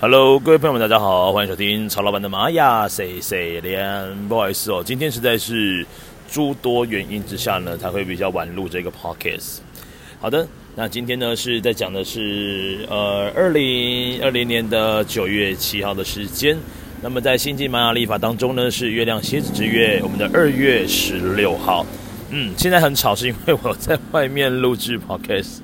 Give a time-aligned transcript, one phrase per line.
[0.00, 4.28] Hello，各位朋友们，大家好，欢迎收听曹老板的玛雅 C C 连。
[4.28, 5.84] 不好意思哦，今天实在是
[6.30, 9.58] 诸多原因之下呢，才会比较晚录这个 Podcast。
[10.20, 16.56] 好的，那今天呢是在讲的是呃二零二零年的九月七号的时间。
[17.02, 21.84] 那么在新晋玛雅历法当中呢，是月亮蝎子之月，我们的二月十六号。
[22.30, 25.60] 嗯，现在很吵，是因为我在外面录制 podcast。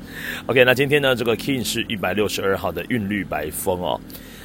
[0.46, 4.00] OK，那今天呢，这个 King 是一百六十二号的韵律白风哦。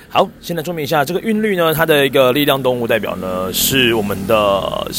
[0.09, 4.91] 好，现在说明一下，这个韵律呢，它的一个力量动物代表呢，是我们的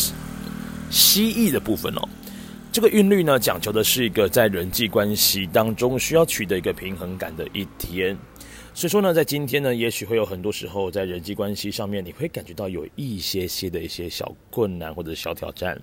[0.89, 2.09] 蜥蜴的部分哦。
[2.73, 8.17] 这个韵律呢，讲求的是一个在人际关系当中需要取得一个平衡感的一天。
[8.73, 15.79] 所以说呢，在今天呢，也许会有很多时候在人际关系上面，你会感觉到有一些些的一些小困难或者小挑战。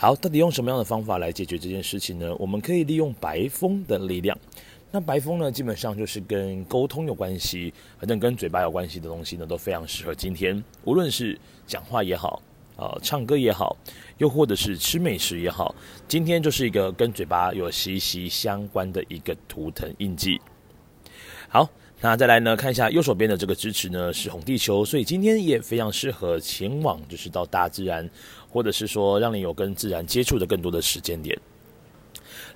[0.00, 2.32] 好，到底用什么样的方法来解决这件事情呢？
[2.36, 4.38] 我们可以利用白风的力量。
[4.92, 10.62] 那白风呢，基本上就是跟沟通有关系，反正跟嘴巴有关系的东西呢，都非常适合今天。
[10.84, 12.40] 无论是讲话也好，
[12.76, 13.76] 啊、呃，唱歌也好，
[14.18, 15.74] 又或者是吃美食也好，
[16.06, 20.40] 今天就是一个跟嘴巴有息息相关的一个图腾印记。
[21.48, 21.68] 好。
[22.00, 28.08] 那再来呢，看一下右手边的这个支持呢，是红地球，所以今天也非常适合前往，就是到大自然，
[28.48, 31.36] 或者是说让你有跟自然接触的更多的时间点。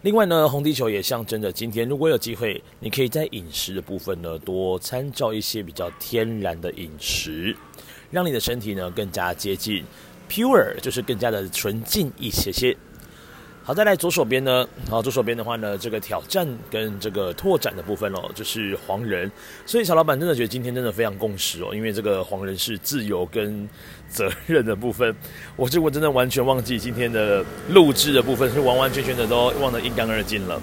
[0.03, 7.57] 另外呢，红地球也象征着今天如果有机会，你可以在饮食的部分呢，多参照一些比较天然的饮食，
[8.13, 9.85] 让你的身体呢更加接近
[10.31, 12.77] pure，就是更加的纯净一些些。
[13.65, 19.31] 好，再来左手边呢，好，左手边的话呢，这个挑战跟这个拓展的部分哦，就是黄人，
[19.65, 23.69] 所以小老板真的觉得今天真的非常共识哦，因为这个黄人是自由跟
[24.09, 25.15] 责任的部分，
[25.55, 30.61] 我这我真的完全忘记今天的录制的部分是完完全全的都忘得一干二净了，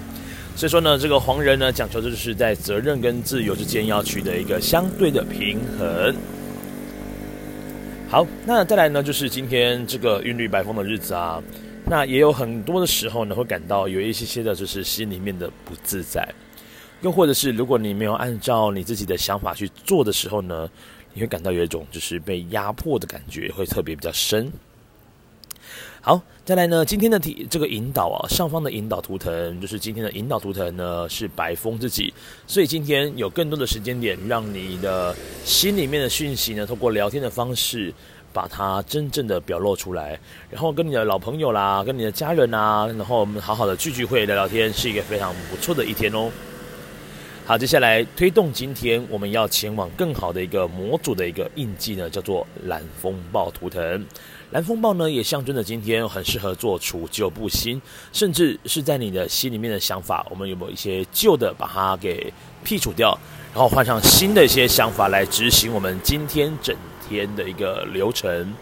[0.54, 6.14] 所以说呢，这个黄人呢讲求的就是在责任跟自由之间要取得一个相对的平衡。
[8.10, 11.42] 好，那再来呢，就是今天这个韵律白风的日子啊。
[11.90, 16.24] 那也有很多的时候呢，会感到有一些些的，就是心里面的不自在，
[17.00, 20.70] 又或者是如果你没有按照你自己的想法去做的时候呢，
[21.12, 24.52] 你会感到有一种就是被压迫的感觉，会特别比较深。
[26.00, 32.14] 好，再来呢，今天的题这个引导啊，上方的引导图腾就是今天的引导图腾呢是白风自己，
[32.46, 35.12] 所以今天有更多的时间点，让你的
[35.44, 37.92] 心里面的讯息呢，透过聊天的方式。
[38.32, 40.18] 把它真正的表露出来，
[40.50, 46.30] 然后跟你的老朋友啦，跟你的家人啊，然后我们好好的聚聚会聊聊天，是一个非常不错的一天哦。
[47.46, 54.06] 好，接下来推动今天我们要前往更好的一个模组的一个印记呢，叫做蓝风暴图腾。
[54.52, 57.80] 蓝风暴呢，也象征着今天很适合做除旧布新，
[58.12, 62.32] 甚至是在你的心里面的想法，我们有没有一些旧的，把它给
[62.64, 63.18] 剔除掉，
[63.52, 66.76] 然后换上新的一些想法来执行我们今天整
[67.10, 68.54] 天的一个流程，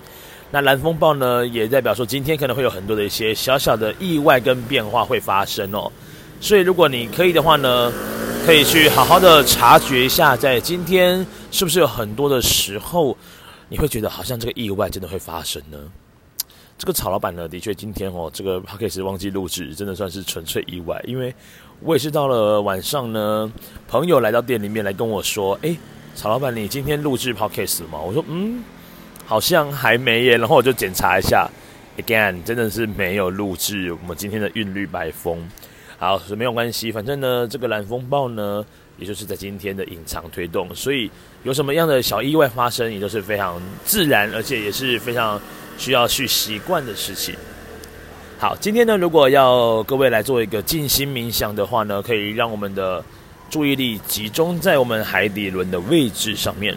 [0.51, 5.93] 那蓝风暴呢，也代表说今天可能会有很多的一些小小的意外跟变化会发生哦。
[6.41, 7.93] 所以如果你可以的话呢，
[8.47, 13.15] 可以去好好的察觉一下，在今天是不是有很多的时候，
[13.69, 15.77] 你会觉得好像这个意外真的会发生呢？
[16.79, 21.35] 这个曹老板呢，的确今天哦，这个哈客气忘记录制，真的算是纯粹意外，因为
[21.83, 23.53] 我也是到了晚上呢，
[23.87, 25.77] 朋友来到店里面来跟我说，诶。
[26.19, 28.01] 曹老板，你今天录制 podcast 吗？
[28.05, 28.61] 我说，嗯，
[29.25, 30.37] 好像还没耶。
[30.37, 31.49] 然后我就检查一下
[31.97, 35.49] ，again，真的是没有录制我们今天的韵律白风。
[35.97, 41.09] 好，是没有关系，反正呢，这个蓝风暴呢，也就是在今天的隐藏推动，所以
[41.45, 45.41] 有什么样的小意外发生，也都是非常自然，而且也是非常
[45.77, 47.37] 需要去习惯的事情。
[48.41, 53.05] 好，今天呢，如果要各位来做一个静心冥想的话呢，可以让我们的。
[53.51, 56.77] 注意力集中在我们海底轮的位置上面。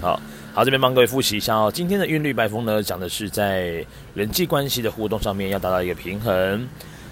[0.00, 0.20] 好，
[0.54, 1.70] 好，这边帮各位复习一下哦。
[1.72, 3.84] 今天的韵律白风呢，讲的是在
[4.14, 6.66] 人际关系的互动上面要达到一个平衡。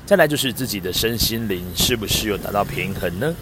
[0.06, 3.34] 再来就是自己的身心灵是不是有达到平衡呢？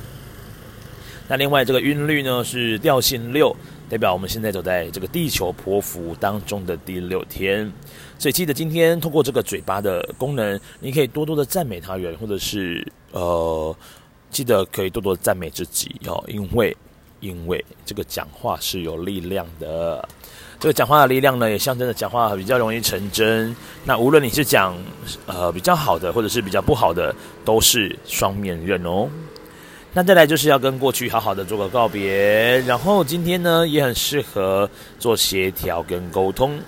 [1.28, 3.54] 那另外这个韵律呢是调性六，
[3.88, 7.70] 代表我们现在走在这个地球波符当中的第六天。
[8.18, 13.76] 所以记得今天通过这个嘴巴的功能，你可以多多的赞美他人，或者是呃。
[14.36, 16.76] 记得可以多多赞美自己哦，因为
[17.20, 20.06] 因为这个讲话是有力量的，
[20.60, 23.56] 这个讲话的力量呢，也象征着讲话比较容易成真。
[23.82, 24.76] 那无论你是讲
[25.24, 27.14] 呃比较好的，或者是比较不好的，
[27.46, 29.08] 都是双面刃哦。
[29.94, 34.68] 那再来就是要跟过去好好的做个告别，然后今天呢也很适合
[34.98, 36.60] 做协调跟沟通，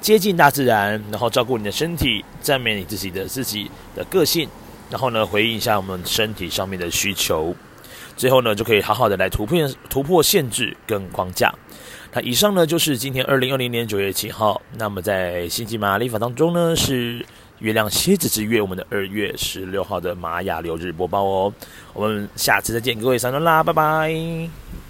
[0.00, 4.48] 接近大自然，然后照顾你的身体，赞美你自己的自己的个性。
[4.92, 7.54] 然后呢，回应一下我们身体上面的需求。
[8.14, 9.58] 最后呢就可以好好的来突破
[9.88, 11.50] 突破限制跟框架。
[12.12, 17.24] 那以上呢就是今天二零二零年九月七号，那么在星际玛雅历法当中呢是
[17.60, 21.52] 月亮蝎子之月，我们的二月十六号的玛雅流日播报哦。
[21.94, 24.81] 我们下次再见，各位三轮啦，拜拜。